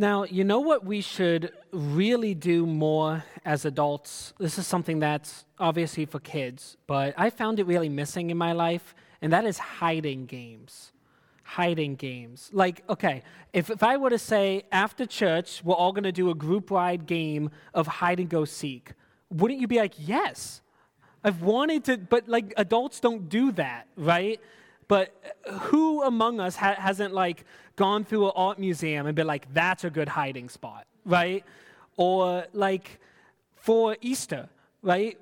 [0.00, 4.32] Now, you know what we should really do more as adults?
[4.38, 8.52] This is something that's obviously for kids, but I found it really missing in my
[8.52, 10.92] life, and that is hiding games.
[11.42, 12.48] Hiding games.
[12.50, 16.34] Like, okay, if, if I were to say after church, we're all to do a
[16.34, 18.92] group wide game of hide and go seek,
[19.28, 20.62] wouldn't you be like, yes?
[21.22, 24.40] I've wanted to, but like adults don't do that, right?
[24.90, 25.14] But
[25.46, 27.44] uh, who among us ha- hasn't like
[27.76, 31.44] gone through an art museum and been like, that's a good hiding spot, right?
[31.96, 32.98] Or like
[33.54, 34.48] for Easter,
[34.82, 35.16] right?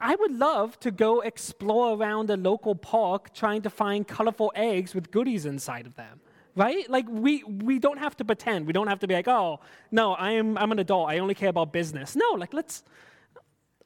[0.00, 4.94] I would love to go explore around a local park trying to find colorful eggs
[4.94, 6.20] with goodies inside of them
[6.56, 6.88] right?
[6.88, 8.68] Like we we don't have to pretend.
[8.68, 9.58] We don't have to be like oh
[9.90, 11.10] no i am i'm an adult.
[11.10, 12.14] I only care about business.
[12.14, 12.84] No like let's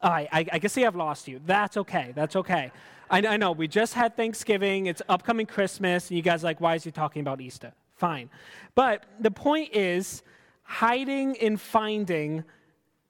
[0.01, 1.41] all right i, I can see i've lost you.
[1.45, 2.13] That's okay.
[2.15, 2.71] That's okay
[3.09, 6.75] I, I know we just had Thanksgiving, it's upcoming Christmas, and you guys like, why
[6.75, 7.73] is he talking about Easter?
[7.95, 8.29] Fine.
[8.75, 10.23] But the point is,
[10.63, 12.43] hiding and finding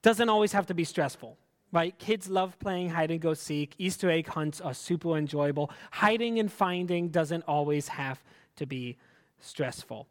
[0.01, 1.37] doesn't always have to be stressful
[1.71, 1.97] right?
[1.99, 3.75] Kids love playing hide and go seek.
[3.77, 5.69] Easter egg hunts are super enjoyable.
[5.91, 8.23] Hiding and finding doesn't always have
[8.55, 8.97] to be
[9.39, 10.07] stressful.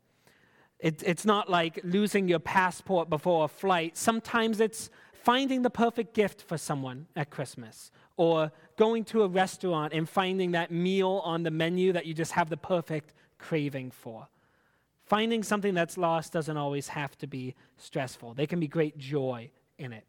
[0.79, 3.97] It, it's not like losing your passport before a flight.
[3.97, 9.93] Sometimes it's finding the perfect gift for someone at Christmas or going to a restaurant
[9.93, 14.27] and finding that meal on the menu that you just have the perfect craving for.
[15.05, 19.51] Finding something that's lost doesn't always have to be stressful, there can be great joy
[19.79, 20.05] in it.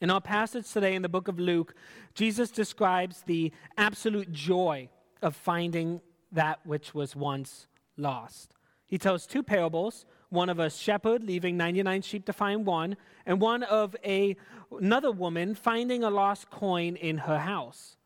[0.00, 1.74] In our passage today in the book of Luke,
[2.14, 4.90] Jesus describes the absolute joy
[5.22, 8.52] of finding that which was once lost.
[8.84, 13.40] He tells two parables one of a shepherd leaving 99 sheep to find one, and
[13.40, 14.36] one of a,
[14.78, 17.96] another woman finding a lost coin in her house.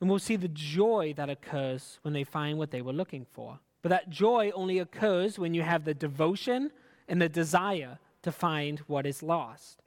[0.00, 3.58] And we'll see the joy that occurs when they find what they were looking for.
[3.82, 6.70] But that joy only occurs when you have the devotion
[7.08, 9.82] and the desire to find what is lost.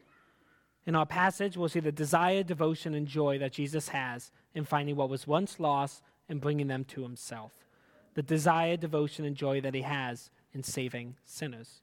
[0.85, 4.95] In our passage, we'll see the desire, devotion, and joy that Jesus has in finding
[4.95, 7.51] what was once lost and bringing them to himself.
[8.15, 11.81] The desire, devotion, and joy that he has in saving sinners.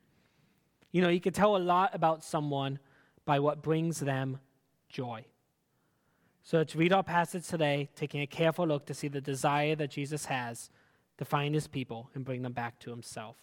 [0.93, 2.79] You know, you can tell a lot about someone
[3.25, 4.39] by what brings them
[4.89, 5.25] joy.
[6.43, 9.91] So let's read our passage today, taking a careful look to see the desire that
[9.91, 10.71] Jesus has
[11.19, 13.37] to find his people and bring them back to himself.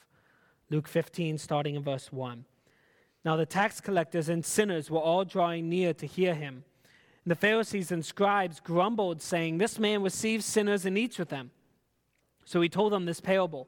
[0.70, 2.46] Luke 15, starting in verse 1.
[3.26, 6.64] Now the tax collectors and sinners were all drawing near to hear him.
[7.26, 11.52] And the Pharisees and scribes grumbled, saying, This man receives sinners and eats with them.
[12.46, 13.68] So he told them this parable.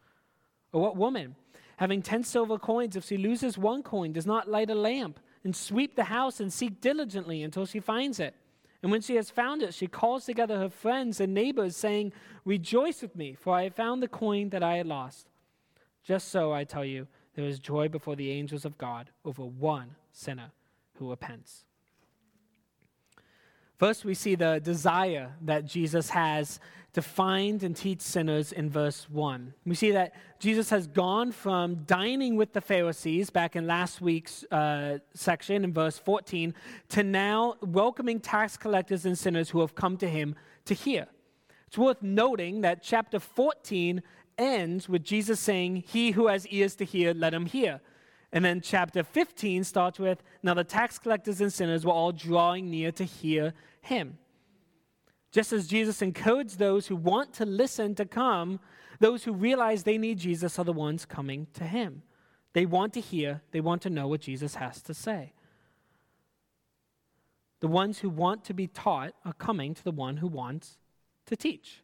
[0.71, 1.35] Or what woman,
[1.77, 5.55] having ten silver coins, if she loses one coin, does not light a lamp and
[5.55, 8.35] sweep the house and seek diligently until she finds it?
[8.81, 12.13] And when she has found it, she calls together her friends and neighbors, saying,
[12.45, 15.27] Rejoice with me, for I have found the coin that I had lost.
[16.03, 19.95] Just so, I tell you, there is joy before the angels of God over one
[20.11, 20.51] sinner
[20.95, 21.65] who repents.
[23.77, 26.59] First, we see the desire that Jesus has
[26.93, 29.53] to find and teach sinners in verse 1.
[29.65, 34.43] We see that Jesus has gone from dining with the Pharisees back in last week's
[34.51, 36.53] uh, section in verse 14
[36.89, 40.35] to now welcoming tax collectors and sinners who have come to him
[40.65, 41.07] to hear.
[41.67, 44.01] It's worth noting that chapter 14
[44.37, 47.79] ends with Jesus saying, He who has ears to hear, let him hear.
[48.33, 52.69] And then chapter 15 starts with, Now the tax collectors and sinners were all drawing
[52.69, 54.17] near to hear him.
[55.31, 58.59] Just as Jesus encodes those who want to listen to come,
[58.99, 62.03] those who realize they need Jesus are the ones coming to him.
[62.53, 65.33] They want to hear, they want to know what Jesus has to say.
[67.61, 70.77] The ones who want to be taught are coming to the one who wants
[71.27, 71.81] to teach.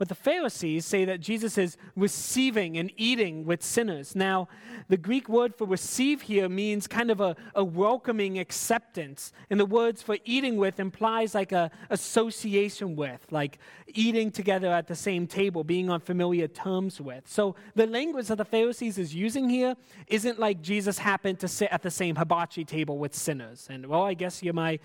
[0.00, 4.16] But the Pharisees say that Jesus is receiving and eating with sinners.
[4.16, 4.48] Now,
[4.88, 9.30] the Greek word for receive here means kind of a, a welcoming acceptance.
[9.50, 13.58] And the words for eating with implies like a association with, like
[13.88, 17.28] eating together at the same table, being on familiar terms with.
[17.28, 19.76] So the language that the Pharisees is using here
[20.06, 23.68] isn't like Jesus happened to sit at the same hibachi table with sinners.
[23.68, 24.78] And, well, I guess you're my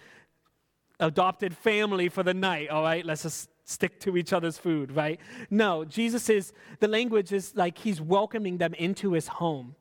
[0.99, 3.05] adopted family for the night, all right?
[3.05, 5.19] Let's just stick to each other's food, right?
[5.49, 9.75] No, Jesus is, the language is like he's welcoming them into his home,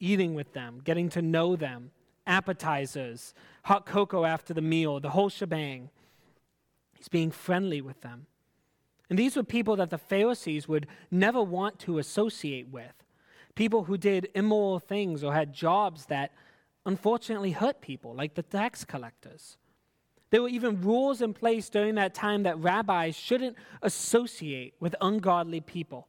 [0.00, 1.90] eating with them, getting to know them,
[2.26, 3.34] appetizers,
[3.64, 5.90] hot cocoa after the meal, the whole shebang.
[6.94, 8.26] He's being friendly with them.
[9.08, 13.04] And these were people that the Pharisees would never want to associate with.
[13.54, 16.32] People who did immoral things or had jobs that
[16.84, 19.58] unfortunately hurt people, like the tax collectors.
[20.30, 25.60] There were even rules in place during that time that rabbis shouldn't associate with ungodly
[25.60, 26.08] people.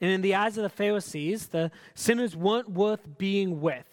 [0.00, 3.86] And in the eyes of the Pharisees, the sinners weren't worth being with.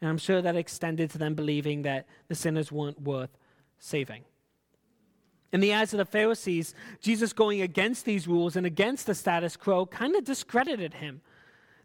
[0.00, 3.30] And I'm sure that extended to them believing that the sinners weren't worth
[3.78, 4.24] saving.
[5.52, 9.56] In the eyes of the Pharisees, Jesus going against these rules and against the status
[9.56, 11.20] quo kind of discredited him.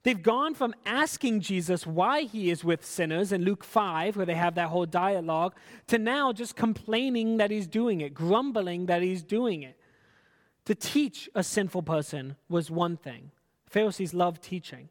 [0.05, 4.35] They've gone from asking Jesus why he is with sinners in Luke 5, where they
[4.35, 5.55] have that whole dialogue,
[5.87, 9.79] to now just complaining that he's doing it, grumbling that he's doing it.
[10.65, 13.31] To teach a sinful person was one thing.
[13.67, 14.89] Pharisees loved teaching.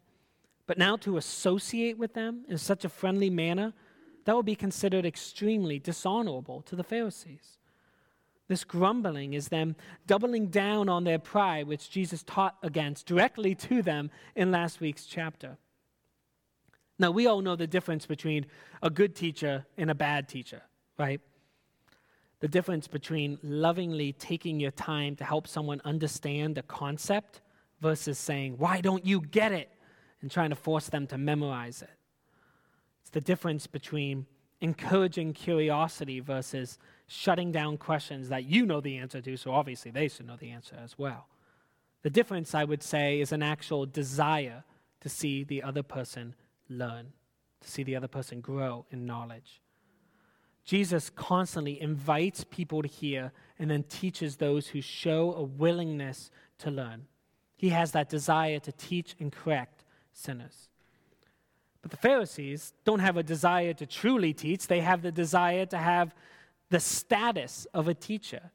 [0.66, 3.72] But now to associate with them in such a friendly manner,
[4.24, 7.58] that would be considered extremely dishonorable to the Pharisees.
[8.48, 9.76] This grumbling is them
[10.06, 15.06] doubling down on their pride, which Jesus taught against directly to them in last week's
[15.06, 15.56] chapter.
[16.98, 18.46] Now, we all know the difference between
[18.82, 20.62] a good teacher and a bad teacher,
[20.98, 21.20] right?
[22.40, 27.40] The difference between lovingly taking your time to help someone understand a concept
[27.80, 29.70] versus saying, Why don't you get it?
[30.24, 31.90] and trying to force them to memorize it.
[33.02, 34.24] It's the difference between
[34.62, 40.08] encouraging curiosity versus shutting down questions that you know the answer to, so obviously they
[40.08, 41.26] should know the answer as well.
[42.02, 44.64] The difference, I would say, is an actual desire
[45.00, 46.34] to see the other person
[46.68, 47.12] learn,
[47.60, 49.60] to see the other person grow in knowledge.
[50.64, 56.70] Jesus constantly invites people to hear and then teaches those who show a willingness to
[56.70, 57.06] learn.
[57.56, 60.70] He has that desire to teach and correct sinners.
[61.82, 65.76] But the Pharisees don't have a desire to truly teach, they have the desire to
[65.76, 66.14] have
[66.70, 68.50] the status of a teacher.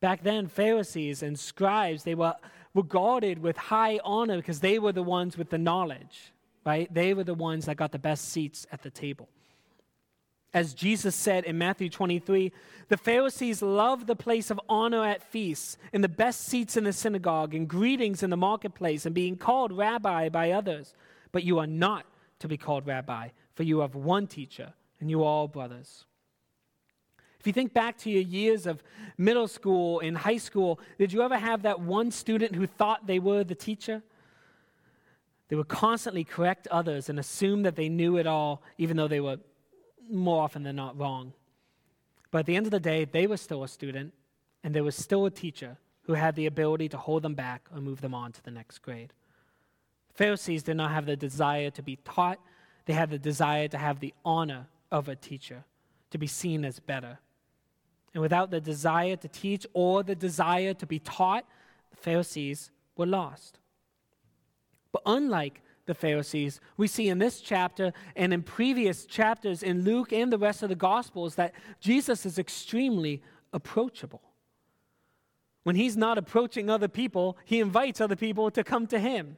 [0.00, 2.34] Back then, Pharisees and scribes, they were
[2.74, 6.32] regarded with high honor because they were the ones with the knowledge,
[6.64, 6.92] right?
[6.92, 9.28] They were the ones that got the best seats at the table.
[10.54, 12.52] As Jesus said in Matthew 23,
[12.88, 16.92] the Pharisees loved the place of honor at feasts, and the best seats in the
[16.92, 20.94] synagogue, and greetings in the marketplace, and being called rabbi by others.
[21.30, 22.04] But you are not
[22.40, 26.04] to be called rabbi, for you have one teacher, and you are all brothers.
[27.42, 28.84] If you think back to your years of
[29.18, 33.18] middle school and high school, did you ever have that one student who thought they
[33.18, 34.00] were the teacher?
[35.48, 39.18] They would constantly correct others and assume that they knew it all, even though they
[39.18, 39.38] were
[40.08, 41.32] more often than not wrong.
[42.30, 44.12] But at the end of the day, they were still a student,
[44.62, 47.80] and there was still a teacher who had the ability to hold them back or
[47.80, 49.12] move them on to the next grade.
[50.14, 52.38] Pharisees did not have the desire to be taught,
[52.84, 55.64] they had the desire to have the honor of a teacher,
[56.12, 57.18] to be seen as better.
[58.14, 61.44] And without the desire to teach or the desire to be taught,
[61.90, 63.58] the Pharisees were lost.
[64.92, 70.12] But unlike the Pharisees, we see in this chapter and in previous chapters in Luke
[70.12, 73.22] and the rest of the Gospels that Jesus is extremely
[73.52, 74.22] approachable.
[75.62, 79.36] When he's not approaching other people, he invites other people to come to him.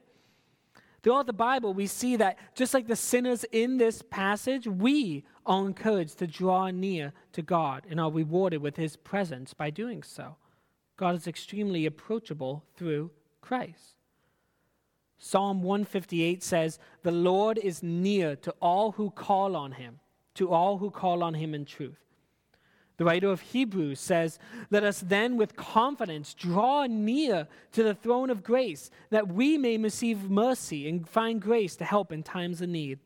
[1.05, 5.67] Throughout the Bible, we see that just like the sinners in this passage, we are
[5.67, 10.37] encouraged to draw near to God and are rewarded with his presence by doing so.
[10.97, 13.11] God is extremely approachable through
[13.43, 13.97] Christ.
[15.19, 20.01] Psalm 158 says, The Lord is near to all who call on him,
[20.37, 22.04] to all who call on him in truth.
[22.97, 24.39] The writer of Hebrews says,
[24.71, 29.77] Let us then with confidence draw near to the throne of grace, that we may
[29.77, 33.01] receive mercy and find grace to help in times of need.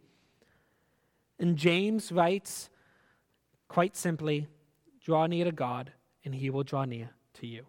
[1.39, 2.69] And James writes,
[3.69, 4.49] quite simply,
[5.05, 5.93] Draw near to God,
[6.23, 7.65] and he will draw near to you.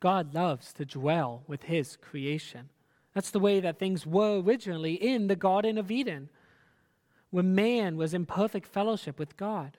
[0.00, 2.68] God loves to dwell with his creation.
[3.14, 6.28] That's the way that things were originally in the Garden of Eden,
[7.30, 9.78] when man was in perfect fellowship with God.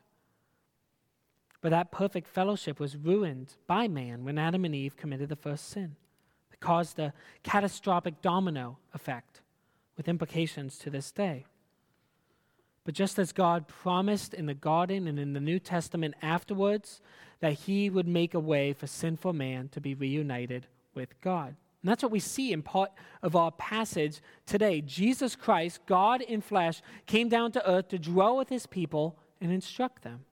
[1.62, 5.70] But that perfect fellowship was ruined by man when Adam and Eve committed the first
[5.70, 5.96] sin.
[6.52, 9.42] It caused a catastrophic domino effect
[9.96, 11.46] with implications to this day.
[12.84, 17.02] But just as God promised in the garden and in the New Testament afterwards
[17.42, 21.56] that he would make a way for sinful man to be reunited with God.
[21.82, 24.82] And that's what we see in part of our passage today.
[24.82, 29.52] Jesus Christ, God in flesh, came down to earth to dwell with his people and
[29.52, 30.26] instruct them.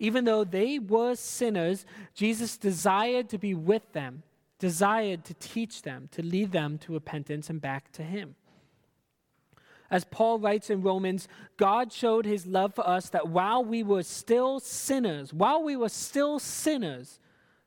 [0.00, 4.24] Even though they were sinners, Jesus desired to be with them,
[4.58, 8.34] desired to teach them, to lead them to repentance and back to Him.
[9.90, 14.04] As Paul writes in Romans, God showed his love for us that while we were
[14.04, 17.18] still sinners, while we were still sinners,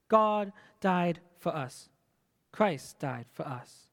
[0.08, 1.90] God died for us.
[2.54, 3.88] Christ died for us.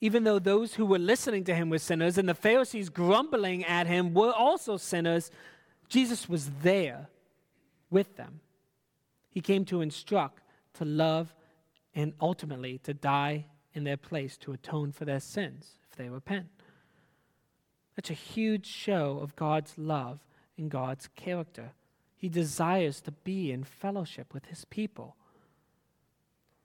[0.00, 3.86] Even though those who were listening to him were sinners and the Pharisees grumbling at
[3.86, 5.30] him were also sinners,
[5.88, 7.08] Jesus was there
[7.90, 8.40] with them.
[9.30, 10.42] He came to instruct,
[10.74, 11.34] to love,
[11.94, 16.48] and ultimately to die in their place to atone for their sins if they repent.
[17.96, 20.20] That's a huge show of God's love
[20.56, 21.72] and God's character.
[22.16, 25.16] He desires to be in fellowship with his people.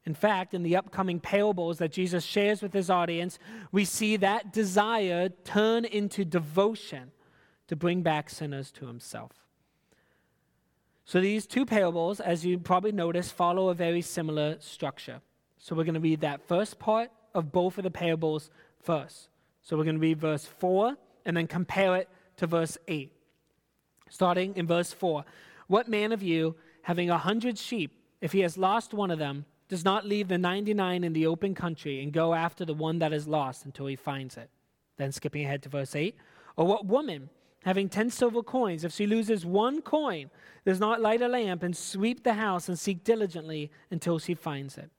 [0.05, 3.39] In fact, in the upcoming parables that Jesus shares with his audience,
[3.71, 7.11] we see that desire turn into devotion
[7.67, 9.31] to bring back sinners to himself.
[11.05, 15.21] So these two parables, as you probably notice, follow a very similar structure.
[15.57, 18.49] So we're going to read that first part of both of the parables
[18.81, 19.29] first.
[19.61, 23.11] So we're going to read verse 4 and then compare it to verse 8.
[24.09, 25.25] Starting in verse 4
[25.67, 27.91] What man of you, having a hundred sheep,
[28.21, 31.55] if he has lost one of them, does not leave the 99 in the open
[31.55, 34.49] country and go after the one that is lost until he finds it?
[34.97, 36.15] Then skipping ahead to verse 8.
[36.55, 37.29] Or what woman,
[37.63, 40.29] having 10 silver coins, if she loses one coin,
[40.65, 44.77] does not light a lamp and sweep the house and seek diligently until she finds
[44.77, 44.89] it?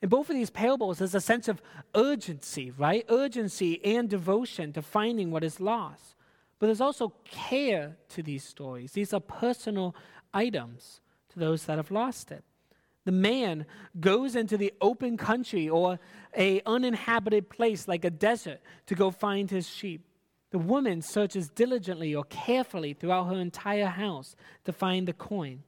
[0.00, 1.60] In both of these parables, there's a sense of
[1.94, 3.04] urgency, right?
[3.08, 6.14] Urgency and devotion to finding what is lost.
[6.58, 8.92] But there's also care to these stories.
[8.92, 9.94] These are personal
[10.32, 12.44] items to those that have lost it.
[13.04, 13.64] The man
[13.98, 15.98] goes into the open country or
[16.36, 20.07] a uninhabited place like a desert to go find his sheep.
[20.50, 25.62] The woman searches diligently or carefully throughout her entire house to find the coin.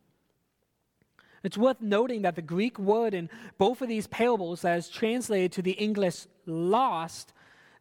[1.43, 5.63] It's worth noting that the Greek word in both of these parables, is translated to
[5.63, 7.33] the English lost,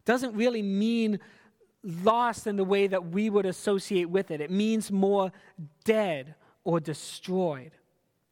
[0.04, 1.18] doesn't really mean
[1.82, 4.40] lost in the way that we would associate with it.
[4.40, 5.32] It means more
[5.84, 7.72] dead or destroyed.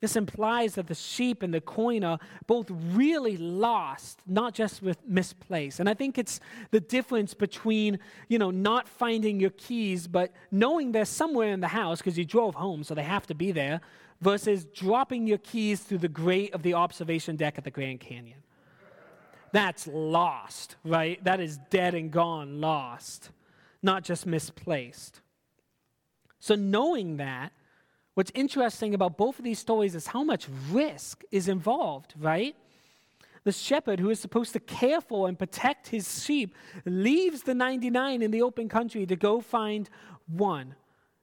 [0.00, 4.98] This implies that the sheep and the coin are both really lost, not just with
[5.04, 5.80] misplaced.
[5.80, 6.38] And I think it's
[6.70, 11.68] the difference between, you know, not finding your keys, but knowing they're somewhere in the
[11.68, 13.80] house because you drove home, so they have to be there,
[14.20, 18.38] versus dropping your keys through the grate of the observation deck at the Grand Canyon.
[19.50, 21.22] That's lost, right?
[21.24, 23.30] That is dead and gone, lost,
[23.82, 25.22] not just misplaced.
[26.38, 27.52] So, knowing that,
[28.18, 32.56] what's interesting about both of these stories is how much risk is involved, right?
[33.44, 38.20] The shepherd who is supposed to care for and protect his sheep leaves the 99
[38.20, 39.88] in the open country to go find
[40.26, 40.74] one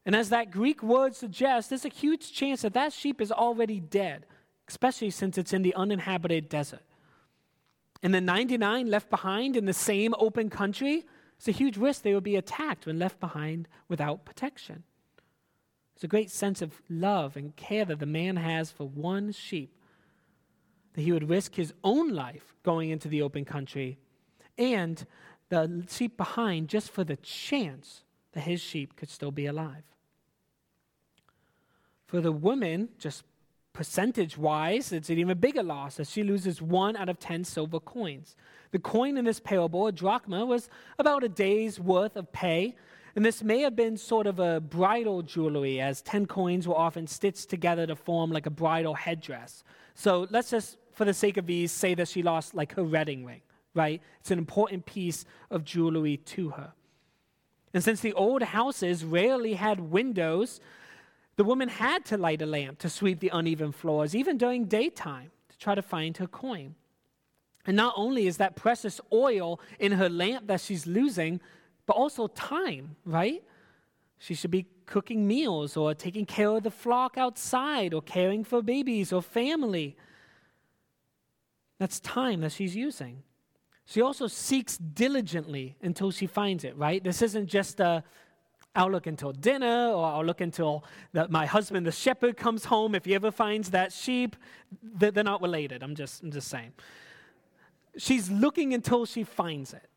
[0.05, 3.79] and as that Greek word suggests, there's a huge chance that that sheep is already
[3.79, 4.25] dead,
[4.69, 6.83] especially since it's in the uninhabited desert.
[8.03, 11.05] And the 99 left behind in the same open country,
[11.37, 14.83] it's a huge risk they would be attacked when left behind without protection.
[15.95, 19.71] It's a great sense of love and care that the man has for one sheep,
[20.93, 23.97] that he would risk his own life going into the open country
[24.57, 25.05] and
[25.49, 29.83] the sheep behind just for the chance that his sheep could still be alive.
[32.07, 33.23] For the woman, just
[33.73, 37.79] percentage wise, it's an even bigger loss as she loses one out of 10 silver
[37.79, 38.35] coins.
[38.71, 42.75] The coin in this parable, a drachma, was about a day's worth of pay.
[43.15, 47.07] And this may have been sort of a bridal jewelry, as 10 coins were often
[47.07, 49.63] stitched together to form like a bridal headdress.
[49.93, 53.24] So let's just, for the sake of ease, say that she lost like her wedding
[53.24, 53.41] ring,
[53.74, 54.01] right?
[54.19, 56.74] It's an important piece of jewelry to her.
[57.74, 60.60] And since the old houses rarely had windows,
[61.38, 65.31] the woman had to light a lamp to sweep the uneven floors, even during daytime,
[65.50, 66.75] to try to find her coin.
[67.65, 71.39] And not only is that precious oil in her lamp that she's losing,
[71.85, 73.43] but also time, right?
[74.19, 78.61] She should be cooking meals or taking care of the flock outside or caring for
[78.61, 79.95] babies or family.
[81.79, 83.23] That's time that she's using.
[83.85, 87.03] She also seeks diligently until she finds it, right?
[87.03, 88.03] This isn't just a
[88.75, 92.93] I'll look until dinner, or I'll look until the, my husband, the shepherd, comes home.
[92.93, 94.35] If he ever finds that sheep,
[94.83, 95.81] they're, they're not related.
[95.81, 96.73] I'm just, I'm just saying.
[97.97, 99.87] She's looking until she finds it.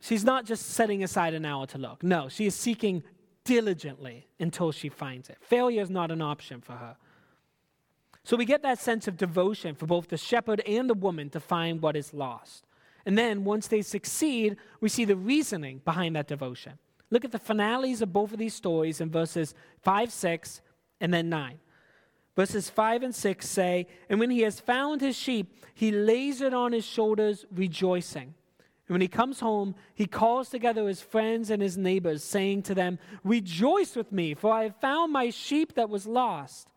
[0.00, 2.02] She's not just setting aside an hour to look.
[2.02, 3.02] No, she is seeking
[3.44, 5.38] diligently until she finds it.
[5.40, 6.96] Failure is not an option for her.
[8.24, 11.40] So we get that sense of devotion for both the shepherd and the woman to
[11.40, 12.66] find what is lost.
[13.06, 16.72] And then once they succeed, we see the reasoning behind that devotion.
[17.10, 20.60] Look at the finales of both of these stories in verses 5, 6,
[21.00, 21.58] and then 9.
[22.34, 26.52] Verses 5 and 6 say, And when he has found his sheep, he lays it
[26.52, 28.34] on his shoulders, rejoicing.
[28.88, 32.74] And when he comes home, he calls together his friends and his neighbors, saying to
[32.74, 36.68] them, Rejoice with me, for I have found my sheep that was lost.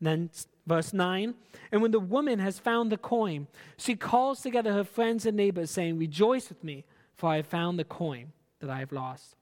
[0.00, 0.30] And then,
[0.66, 1.34] verse 9
[1.70, 3.46] And when the woman has found the coin,
[3.76, 6.84] she calls together her friends and neighbors, saying, Rejoice with me,
[7.14, 9.36] for I have found the coin that I have lost.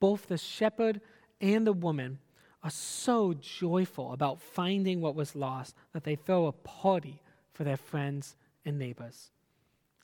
[0.00, 1.00] Both the shepherd
[1.40, 2.18] and the woman
[2.62, 7.22] are so joyful about finding what was lost that they throw a party
[7.54, 9.30] for their friends and neighbors.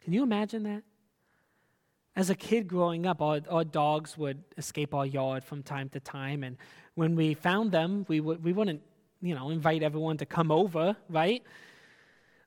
[0.04, 0.82] Can you imagine that?
[2.14, 6.00] As a kid growing up, our, our dogs would escape our yard from time to
[6.00, 6.58] time, and
[6.94, 8.82] when we found them, we, would, we wouldn't,
[9.22, 11.42] you know, invite everyone to come over, right?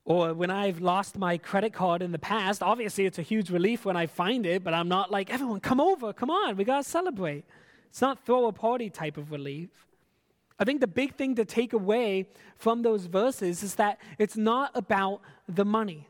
[0.05, 3.83] Or when I've lost my credit card in the past, obviously it's a huge relief
[3.83, 6.83] when I find it, but I'm not like, everyone, come over, come on, we gotta
[6.83, 7.43] celebrate.
[7.89, 9.69] It's not throw a party type of relief.
[10.59, 14.71] I think the big thing to take away from those verses is that it's not
[14.75, 16.07] about the money.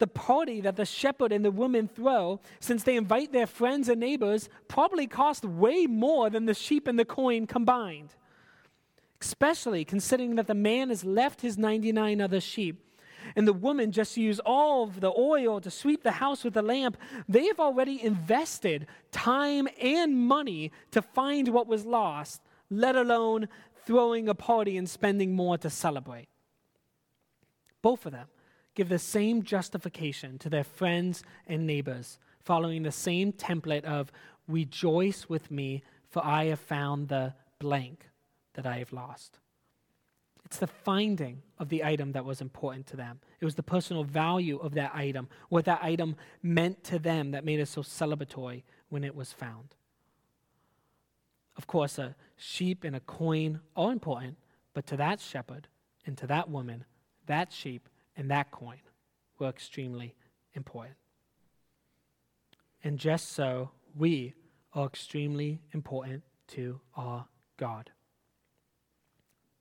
[0.00, 4.00] The party that the shepherd and the woman throw, since they invite their friends and
[4.00, 8.16] neighbors, probably cost way more than the sheep and the coin combined.
[9.20, 12.82] Especially considering that the man has left his 99 other sheep
[13.36, 16.62] and the woman just used all of the oil to sweep the house with the
[16.62, 16.96] lamp,
[17.28, 22.40] they have already invested time and money to find what was lost
[22.70, 23.48] let alone
[23.84, 26.28] throwing a party and spending more to celebrate.
[27.82, 28.28] Both of them
[28.80, 34.10] give the same justification to their friends and neighbors, following the same template of
[34.48, 38.08] rejoice with me, for I have found the blank
[38.54, 39.38] that I have lost.
[40.46, 43.20] It's the finding of the item that was important to them.
[43.38, 47.44] It was the personal value of that item, what that item meant to them that
[47.44, 49.74] made it so celebratory when it was found.
[51.58, 54.38] Of course, a sheep and a coin are important,
[54.72, 55.68] but to that shepherd
[56.06, 56.86] and to that woman,
[57.26, 57.86] that sheep
[58.20, 58.76] and that coin
[59.38, 60.14] were extremely
[60.52, 60.94] important.
[62.84, 64.34] And just so, we
[64.74, 67.90] are extremely important to our God.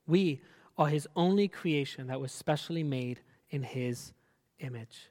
[0.05, 0.41] We
[0.77, 4.11] are his only creation that was specially made in his
[4.59, 5.09] image.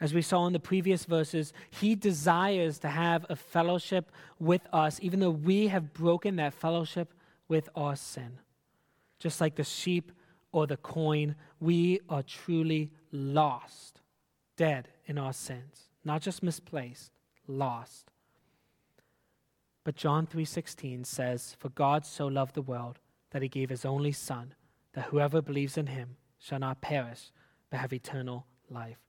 [0.00, 4.98] As we saw in the previous verses, he desires to have a fellowship with us,
[5.02, 7.12] even though we have broken that fellowship
[7.46, 8.38] with our sin.
[9.18, 10.12] Just like the sheep
[10.54, 14.00] or the coin, we are truly lost,
[14.56, 17.10] dead in our sins, not just misplaced,
[17.48, 18.12] lost.
[19.82, 24.12] But John 3:16 says, "For God so loved the world that he gave his only
[24.12, 24.54] son,
[24.92, 27.32] that whoever believes in him shall not perish,
[27.68, 29.00] but have eternal life."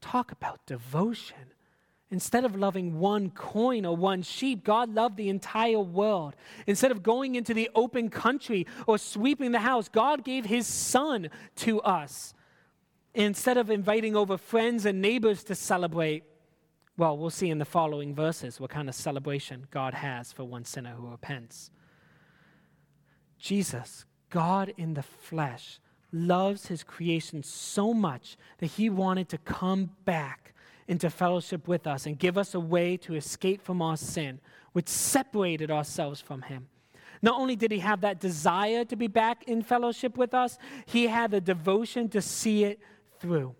[0.00, 1.54] Talk about devotion.
[2.12, 6.34] Instead of loving one coin or one sheep, God loved the entire world.
[6.66, 11.30] Instead of going into the open country or sweeping the house, God gave his son
[11.56, 12.34] to us.
[13.14, 16.24] Instead of inviting over friends and neighbors to celebrate,
[16.96, 20.64] well, we'll see in the following verses what kind of celebration God has for one
[20.64, 21.70] sinner who repents.
[23.38, 25.78] Jesus, God in the flesh,
[26.12, 30.49] loves his creation so much that he wanted to come back
[30.90, 34.40] into fellowship with us and give us a way to escape from our sin,
[34.72, 36.66] which separated ourselves from him.
[37.22, 41.06] Not only did he have that desire to be back in fellowship with us, he
[41.06, 42.80] had the devotion to see it
[43.20, 43.54] through.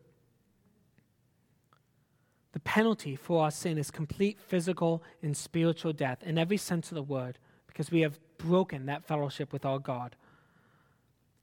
[2.51, 6.97] The penalty for our sin is complete physical and spiritual death in every sense of
[6.97, 7.39] the word
[7.69, 10.17] because we have broken that fellowship with our God.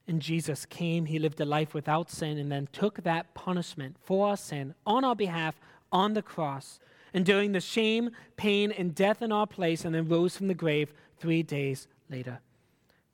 [0.05, 4.27] And Jesus came, he lived a life without sin, and then took that punishment for
[4.27, 5.55] our sin on our behalf
[5.91, 6.79] on the cross,
[7.13, 10.93] enduring the shame, pain, and death in our place, and then rose from the grave
[11.17, 12.39] three days later.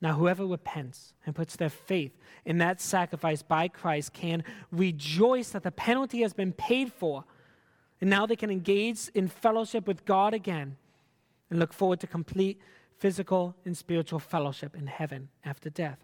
[0.00, 2.12] Now, whoever repents and puts their faith
[2.44, 7.24] in that sacrifice by Christ can rejoice that the penalty has been paid for.
[8.00, 10.76] And now they can engage in fellowship with God again
[11.48, 12.60] and look forward to complete
[12.98, 15.98] physical and spiritual fellowship in heaven after death.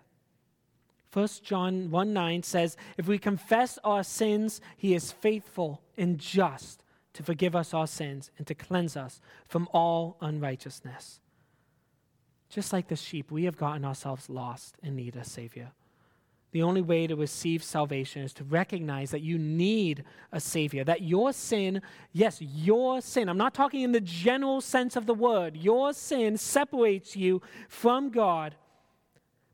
[1.12, 6.82] 1 John 1 9 says, If we confess our sins, he is faithful and just
[7.12, 11.20] to forgive us our sins and to cleanse us from all unrighteousness.
[12.48, 15.70] Just like the sheep, we have gotten ourselves lost and need a Savior.
[16.52, 21.02] The only way to receive salvation is to recognize that you need a Savior, that
[21.02, 21.80] your sin,
[22.12, 26.36] yes, your sin, I'm not talking in the general sense of the word, your sin
[26.36, 28.56] separates you from God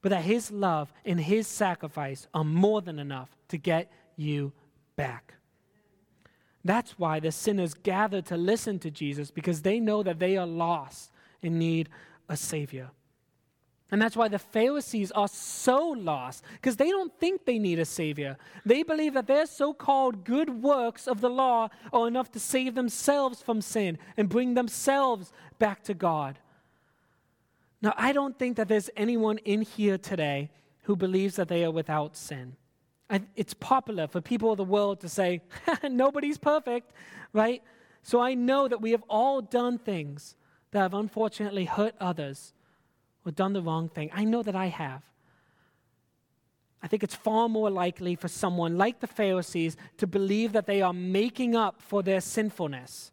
[0.07, 4.53] but that His love and His sacrifice are more than enough to get you
[4.95, 5.35] back.
[6.67, 10.47] That's why the sinners gather to listen to Jesus because they know that they are
[10.47, 11.89] lost and need
[12.29, 12.91] a Savior.
[13.93, 17.85] And that's why the Pharisees are so lost, because they don't think they need a
[17.85, 18.37] Savior.
[18.65, 22.75] They believe that their so called good works of the law are enough to save
[22.75, 26.41] themselves from sin and bring themselves back to God.
[27.81, 30.51] Now, I don't think that there's anyone in here today
[30.83, 32.57] who believes that they are without sin.
[33.37, 35.43] It's popular for people of the world to say,
[35.83, 36.93] nobody's perfect,
[37.33, 37.63] right?
[38.03, 40.37] So I know that we have all done things
[40.73, 42.53] that have unfortunately hurt others
[43.25, 44.11] or done the wrong thing.
[44.13, 45.03] I know that I have.
[46.83, 50.83] I think it's far more likely for someone like the Pharisees to believe that they
[50.83, 53.11] are making up for their sinfulness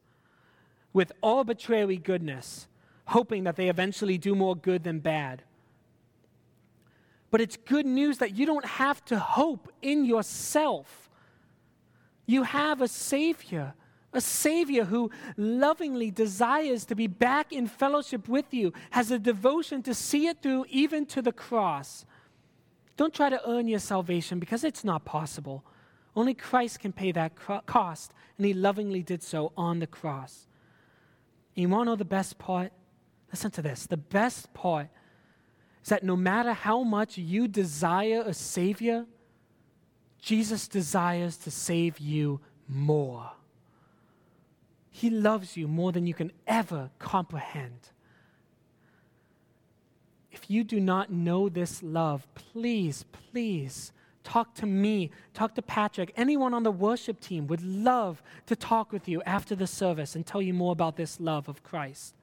[0.91, 2.67] with arbitrary goodness,
[3.05, 5.43] hoping that they eventually do more good than bad.
[7.33, 11.09] But it's good news that you don't have to hope in yourself.
[12.27, 13.73] You have a Savior
[14.13, 19.81] a Savior who lovingly desires to be back in fellowship with you, has a devotion
[19.81, 22.05] to see it through even to the cross.
[22.95, 25.63] Don't try to earn your salvation because it's not possible.
[26.15, 27.31] Only Christ can pay that
[27.65, 30.45] cost, and He lovingly did so on the cross.
[31.55, 32.71] And you want to know the best part?
[33.31, 33.87] Listen to this.
[33.87, 34.89] The best part
[35.83, 39.05] is that no matter how much you desire a Savior,
[40.21, 43.31] Jesus desires to save you more.
[44.89, 47.89] He loves you more than you can ever comprehend.
[50.31, 53.91] If you do not know this love, please, please
[54.23, 56.13] talk to me, talk to Patrick.
[56.15, 60.25] Anyone on the worship team would love to talk with you after the service and
[60.25, 62.15] tell you more about this love of Christ.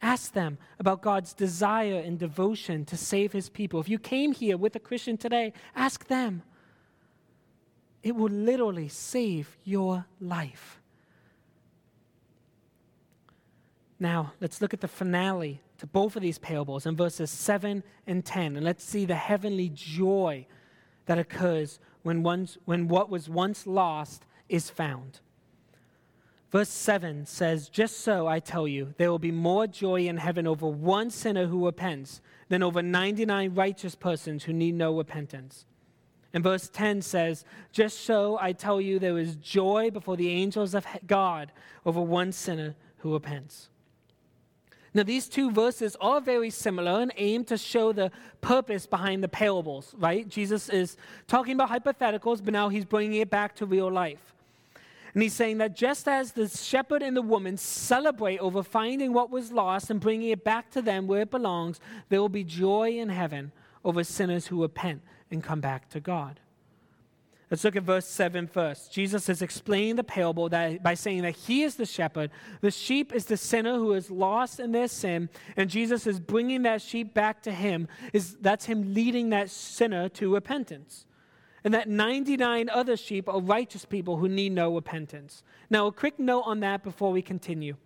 [0.00, 3.80] Ask them about God's desire and devotion to save his people.
[3.80, 6.42] If you came here with a Christian today, ask them.
[8.02, 10.80] It will literally save your life.
[13.98, 18.24] Now, let's look at the finale to both of these parables in verses 7 and
[18.24, 20.46] 10, and let's see the heavenly joy
[21.06, 25.20] that occurs when, once, when what was once lost is found.
[26.50, 30.46] Verse 7 says, Just so I tell you, there will be more joy in heaven
[30.46, 35.66] over one sinner who repents than over 99 righteous persons who need no repentance.
[36.32, 40.74] And verse 10 says, Just so I tell you, there is joy before the angels
[40.74, 41.52] of God
[41.84, 43.68] over one sinner who repents.
[44.94, 49.28] Now, these two verses are very similar and aim to show the purpose behind the
[49.28, 50.26] parables, right?
[50.26, 54.34] Jesus is talking about hypotheticals, but now he's bringing it back to real life.
[55.14, 59.30] And he's saying that just as the shepherd and the woman celebrate over finding what
[59.30, 62.90] was lost and bringing it back to them where it belongs, there will be joy
[62.90, 63.52] in heaven
[63.84, 66.40] over sinners who repent and come back to God.
[67.50, 68.92] Let's look at verse 7 first.
[68.92, 73.14] Jesus is explaining the parable that, by saying that he is the shepherd, the sheep
[73.14, 77.14] is the sinner who is lost in their sin, and Jesus is bringing that sheep
[77.14, 77.88] back to him.
[78.12, 81.06] Is, that's him leading that sinner to repentance.
[81.64, 85.42] And that 99 other sheep are righteous people who need no repentance.
[85.70, 87.76] Now, a quick note on that before we continue.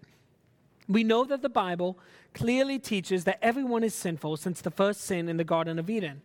[0.89, 1.99] We know that the Bible
[2.35, 6.23] clearly teaches that everyone is sinful since the first sin in the Garden of Eden.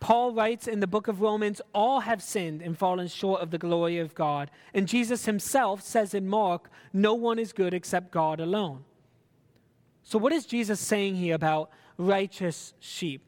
[0.00, 3.58] Paul writes in the book of Romans, all have sinned and fallen short of the
[3.58, 4.50] glory of God.
[4.74, 8.84] And Jesus himself says in Mark, no one is good except God alone.
[10.02, 13.22] So, what is Jesus saying here about righteous sheep?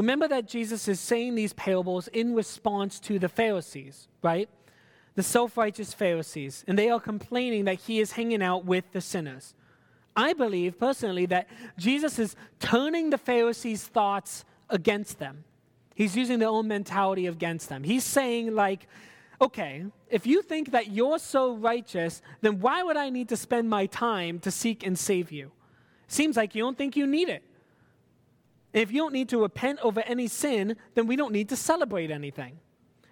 [0.00, 4.48] Remember that Jesus is saying these parables in response to the Pharisees, right?
[5.14, 6.64] The self righteous Pharisees.
[6.66, 9.52] And they are complaining that he is hanging out with the sinners.
[10.16, 15.44] I believe personally that Jesus is turning the Pharisees' thoughts against them.
[15.94, 17.84] He's using their own mentality against them.
[17.84, 18.86] He's saying, like,
[19.38, 23.68] okay, if you think that you're so righteous, then why would I need to spend
[23.68, 25.52] my time to seek and save you?
[26.06, 27.44] Seems like you don't think you need it.
[28.72, 32.10] If you don't need to repent over any sin, then we don't need to celebrate
[32.10, 32.58] anything.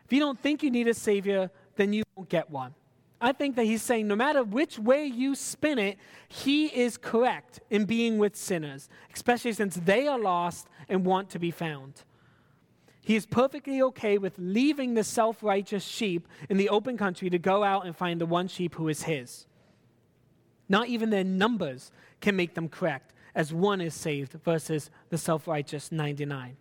[0.04, 2.74] If you don't think you need a Savior, then you won't get one.
[3.20, 7.60] I think that he's saying no matter which way you spin it, he is correct
[7.68, 12.04] in being with sinners, especially since they are lost and want to be found.
[13.00, 17.38] He is perfectly okay with leaving the self righteous sheep in the open country to
[17.38, 19.46] go out and find the one sheep who is his.
[20.68, 21.90] Not even their numbers
[22.20, 26.56] can make them correct, as one is saved versus the self righteous 99.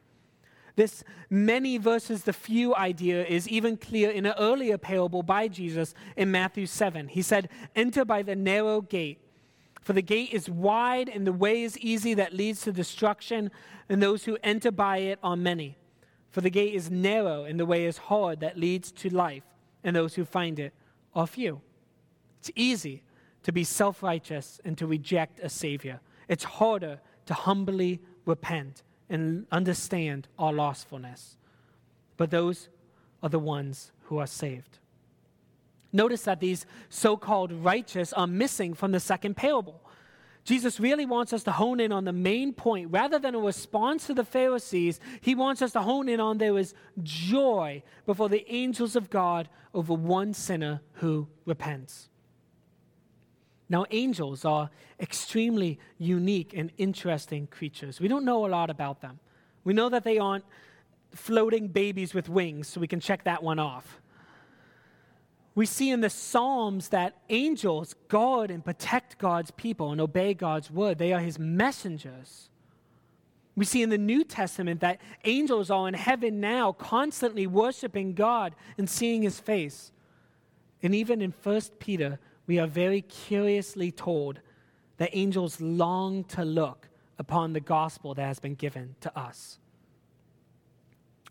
[0.78, 5.96] This many versus the few idea is even clear in an earlier parable by Jesus
[6.16, 7.08] in Matthew 7.
[7.08, 9.20] He said, Enter by the narrow gate,
[9.82, 13.50] for the gate is wide and the way is easy that leads to destruction,
[13.90, 15.78] and those who enter by it are many.
[16.30, 19.44] For the gate is narrow and the way is hard that leads to life,
[19.84, 20.74] and those who find it
[21.16, 21.62] are few.
[22.40, 23.02] It's easy
[23.42, 26.02] to be self righteous and to reject a Savior.
[26.28, 31.36] It's harder to humbly repent and understand our lostfulness.
[32.18, 32.70] But those
[33.24, 34.80] are the ones who are saved.
[35.94, 39.82] Notice that these so called righteous are missing from the second parable.
[40.44, 42.90] Jesus really wants us to hone in on the main point.
[42.92, 46.58] Rather than a response to the Pharisees, he wants us to hone in on there
[46.58, 52.10] is joy before the angels of God over one sinner who repents.
[53.70, 58.00] Now, angels are extremely unique and interesting creatures.
[58.00, 59.20] We don't know a lot about them.
[59.64, 60.46] We know that they aren't
[61.14, 64.00] floating babies with wings, so we can check that one off.
[65.56, 70.70] We see in the Psalms that angels guard and protect God's people and obey God's
[70.70, 71.00] word.
[71.00, 72.50] They are his messengers.
[73.56, 78.54] We see in the New Testament that angels are in heaven now, constantly worshiping God
[78.78, 79.92] and seeing his face.
[80.84, 84.40] And even in 1 Peter, we are very curiously told
[84.98, 89.60] that angels long to look upon the gospel that has been given to us.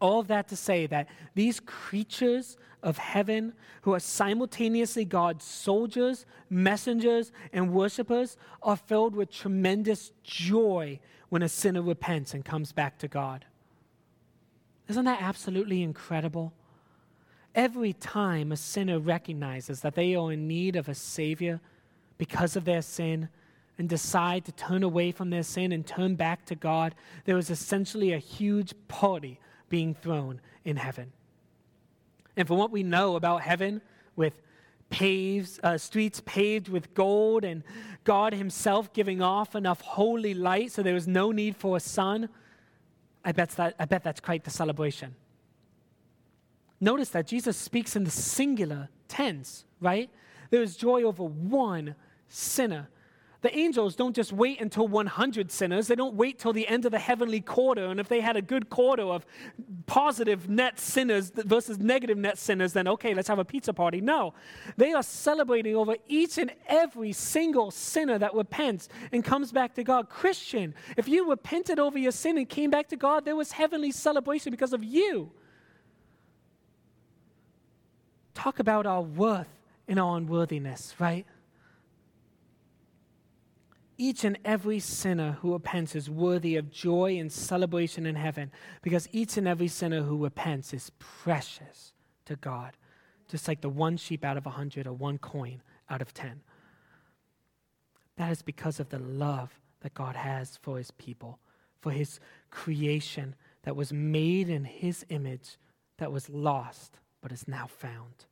[0.01, 6.27] All of that to say that these creatures of heaven, who are simultaneously God's soldiers,
[6.51, 11.01] messengers, and worshipers, are filled with tremendous joy
[11.31, 13.47] when a sinner repents and comes back to God.
[14.89, 16.53] Isn't that absolutely incredible?
[17.57, 21.59] Every time a sinner recognizes that they are in need of a Savior
[22.19, 23.31] because of their sin
[23.79, 27.49] and decide to turn away from their sin and turn back to God, there is
[27.49, 29.41] essentially a huge party
[29.71, 31.13] being thrown in heaven.
[32.37, 33.81] And from what we know about heaven,
[34.17, 34.43] with
[34.91, 37.63] paves, uh, streets paved with gold, and
[38.05, 42.29] God Himself giving off enough holy light so there was no need for a sun,
[43.25, 45.15] I bet, that, I bet that's quite the celebration.
[46.81, 50.11] Notice that Jesus speaks in the singular tense, right?
[50.51, 51.95] There is joy over one
[52.29, 52.89] sinner.
[53.43, 55.87] The angels don't just wait until 100 sinners.
[55.87, 57.85] They don't wait till the end of the heavenly quarter.
[57.85, 59.25] And if they had a good quarter of
[59.87, 64.01] positive net sinners versus negative net sinners, then okay, let's have a pizza party.
[64.01, 64.35] No.
[64.77, 69.85] They are celebrating over each and every single sinner that repents and comes back to
[69.85, 70.09] God.
[70.09, 73.93] Christian, if you repented over your sin and came back to God, there was heavenly
[73.93, 75.31] celebration because of you
[78.37, 79.49] talk about our worth
[79.89, 81.27] and our unworthiness, right?
[83.99, 89.09] Each and every sinner who repents is worthy of joy and celebration in heaven because
[89.11, 91.95] each and every sinner who repents is precious
[92.27, 92.73] to God,
[93.27, 96.43] just like the one sheep out of a hundred or one coin out of ten.
[98.17, 101.39] That is because of the love that God has for his people,
[101.81, 102.21] for his
[102.51, 105.57] creation that was made in his image,
[105.97, 108.25] that was lost but is now found.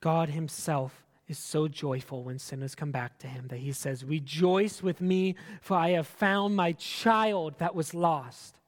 [0.00, 4.80] God Himself is so joyful when sinners come back to Him that He says, Rejoice
[4.80, 8.60] with me, for I have found my child that was lost.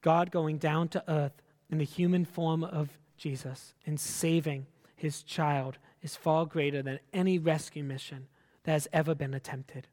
[0.00, 5.76] God going down to earth in the human form of Jesus and saving His child
[6.00, 8.28] is far greater than any rescue mission
[8.64, 9.86] that has ever been attempted.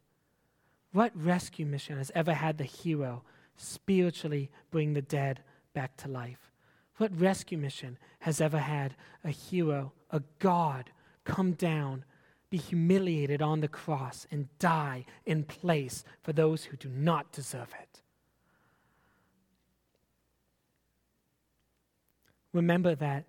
[0.94, 3.24] What rescue mission has ever had the hero
[3.58, 5.42] spiritually bring the dead
[5.74, 6.52] back to life?
[6.98, 10.92] What rescue mission has ever had a hero, a God,
[11.24, 12.06] come down,
[12.50, 17.74] be humiliated on the cross, and die in place for those who do not deserve
[17.82, 18.02] it?
[22.54, 23.26] Remember that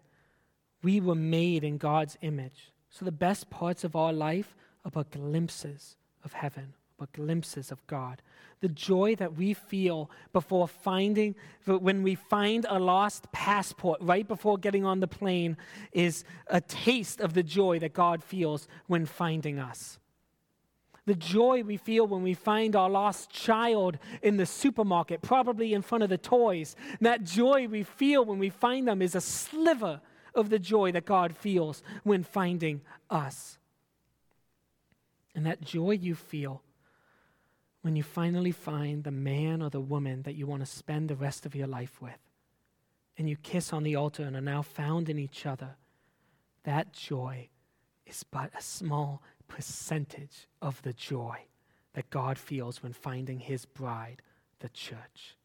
[0.83, 2.71] we were made in God's image.
[2.91, 6.75] So the best parts of our life are but glimpses of heaven
[7.13, 8.23] glimpses of God.
[8.61, 11.35] The joy that we feel before finding,
[11.67, 15.57] when we find a lost passport right before getting on the plane,
[15.93, 19.99] is a taste of the joy that God feels when finding us.
[21.07, 25.83] The joy we feel when we find our lost child in the supermarket, probably in
[25.83, 26.77] front of the toys.
[26.93, 30.01] And that joy we feel when we find them is a sliver
[30.35, 33.59] of the joy that God feels when finding us.
[35.35, 36.63] And that joy you feel
[37.85, 41.15] when you finally find the man or the woman that you want to spend the
[41.15, 42.19] rest of your life with,
[43.19, 45.77] and you kiss on the altar and are now found in each other,
[46.63, 47.47] that joy
[48.07, 51.37] is but a small percentage of the joy
[51.93, 54.23] that God feels when finding his bride,
[54.61, 55.37] the church.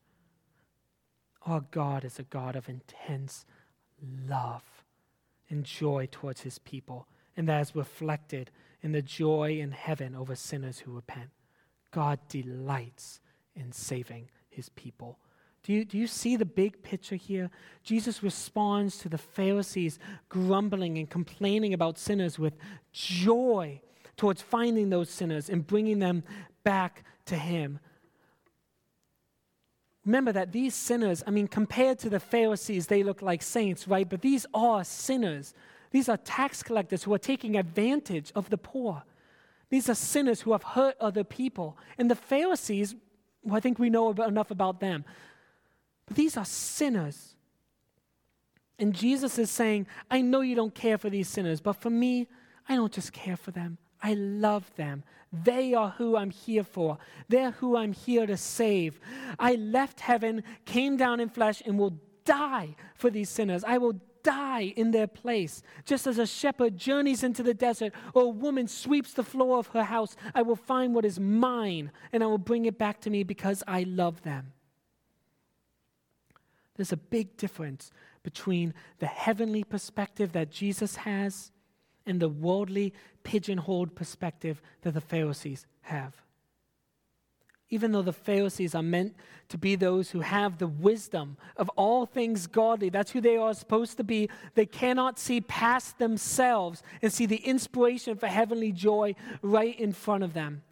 [1.46, 3.46] Our God is a God of intense
[4.02, 4.86] love
[5.50, 8.50] and joy towards his people, and that is reflected
[8.82, 11.32] in the joy in heaven over sinners who repent.
[11.92, 13.20] God delights
[13.56, 15.20] in saving his people.
[15.64, 17.50] Do you, do you see the big picture here?
[17.84, 20.00] Jesus responds to the Pharisees
[20.30, 22.56] grumbling and complaining about sinners with
[22.92, 23.82] joy
[24.16, 26.24] towards finding those sinners and bringing them
[26.64, 27.80] back to Him.
[30.06, 34.10] Remember that these sinners, I mean, compared to the Pharisees, they look like saints, right?
[34.10, 35.54] But these are sinners.
[35.92, 39.04] These are tax collectors who are taking advantage of the poor.
[39.70, 41.78] These are sinners who have hurt other people.
[41.98, 42.96] And the Pharisees,
[43.44, 45.06] well, I think we know enough about them.
[46.06, 47.36] But these are sinners.
[48.80, 52.28] And Jesus is saying, I know you don't care for these sinners, but for me,
[52.68, 53.78] I don't just care for them.
[54.02, 55.04] I love them.
[55.32, 56.98] They are who I'm here for.
[57.28, 59.00] They're who I'm here to save.
[59.38, 63.64] I left heaven, came down in flesh, and will die for these sinners.
[63.64, 64.00] I will
[64.30, 65.64] die in their place.
[65.86, 69.68] Just as a shepherd journeys into the desert or a woman sweeps the floor of
[69.68, 73.10] her house, I will find what is mine and I will bring it back to
[73.10, 74.54] me because I love them.
[76.76, 81.52] There's a big difference between the heavenly perspective that Jesus has
[82.06, 86.14] and the worldly, pigeonholed perspective that the Pharisees have.
[87.72, 89.16] Even though the Pharisees are meant
[89.50, 93.54] to be those who have the wisdom of all things godly, that's who they are
[93.54, 99.14] supposed to be, they cannot see past themselves and see the inspiration for heavenly joy
[99.42, 100.64] right in front of them.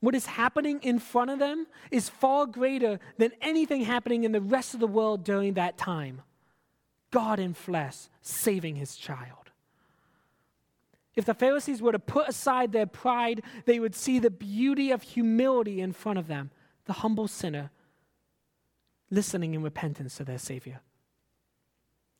[0.00, 4.40] What is happening in front of them is far greater than anything happening in the
[4.40, 6.22] rest of the world during that time.
[7.10, 9.45] God in flesh saving his child.
[11.16, 15.02] If the Pharisees were to put aside their pride, they would see the beauty of
[15.02, 16.50] humility in front of them,
[16.84, 17.70] the humble sinner
[19.10, 20.80] listening in repentance to their Savior.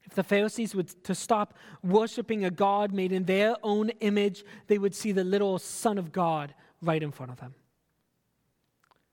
[0.04, 4.78] If the Pharisees were to stop worshiping a God made in their own image, they
[4.78, 7.54] would see the little Son of God right in front of them.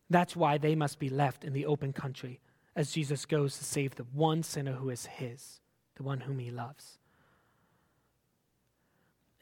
[0.09, 2.39] That's why they must be left in the open country
[2.75, 5.59] as Jesus goes to save the one sinner who is his,
[5.95, 6.99] the one whom he loves.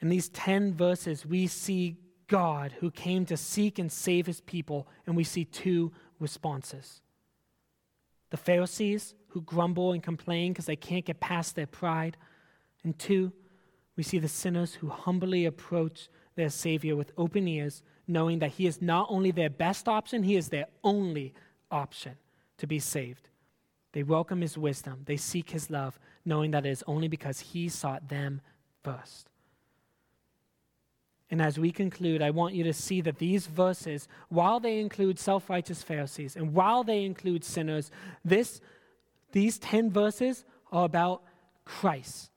[0.02, 4.88] In these 10 verses, we see God who came to seek and save his people,
[5.06, 7.00] and we see two responses.
[8.30, 12.16] The Pharisees who grumble and complain because they can't get past their pride.
[12.84, 13.32] And two,
[13.96, 18.66] we see the sinners who humbly approach their Savior with open ears, knowing that He
[18.66, 21.32] is not only their best option, He is their only
[21.70, 22.16] option
[22.58, 23.28] to be saved.
[23.92, 27.68] They welcome His wisdom, they seek His love, knowing that it is only because He
[27.68, 28.40] sought them
[28.82, 29.31] first.
[31.32, 35.18] And as we conclude, I want you to see that these verses, while they include
[35.18, 37.90] self righteous Pharisees and while they include sinners,
[38.22, 38.60] this,
[39.32, 41.22] these 10 verses are about
[41.64, 42.30] Christ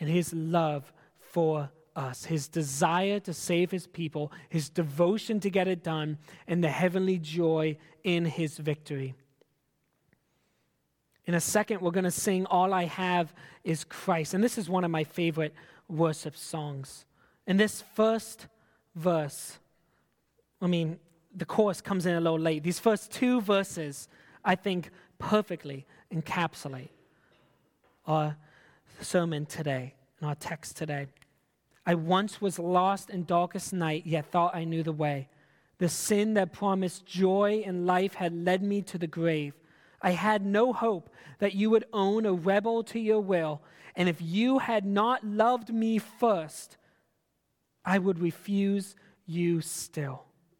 [0.00, 0.90] and his love
[1.20, 6.16] for us, his desire to save his people, his devotion to get it done,
[6.48, 9.14] and the heavenly joy in his victory.
[11.26, 14.32] In a second, we're going to sing All I Have is Christ.
[14.32, 15.54] And this is one of my favorite
[15.86, 17.04] worship songs.
[17.52, 18.46] In this first
[18.94, 19.58] verse,
[20.62, 20.98] I mean,
[21.36, 22.62] the chorus comes in a little late.
[22.62, 24.08] These first two verses,
[24.42, 24.88] I think,
[25.18, 26.88] perfectly encapsulate
[28.06, 28.38] our
[29.02, 31.08] sermon today and our text today.
[31.84, 35.28] I once was lost in darkest night, yet thought I knew the way.
[35.76, 39.52] The sin that promised joy and life had led me to the grave.
[40.00, 43.60] I had no hope that you would own a rebel to your will,
[43.94, 46.78] and if you had not loved me first,
[47.84, 48.94] I would refuse
[49.26, 50.24] you still.